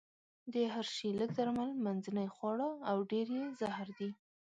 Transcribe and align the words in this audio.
د 0.53 0.55
هر 0.73 0.85
شي 0.95 1.09
لږ 1.19 1.29
درمل، 1.39 1.69
منځنۍ 1.85 2.27
خواړه 2.35 2.69
او 2.89 2.97
ډېر 3.11 3.27
يې 3.37 3.43
زهر 3.59 3.87
دي. 3.97 4.09